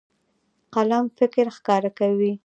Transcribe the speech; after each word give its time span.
قلم 0.73 1.05
فکر 1.17 1.45
ښکاره 1.57 1.91
کوي. 1.99 2.33